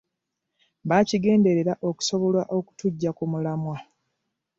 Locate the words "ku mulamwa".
3.17-3.77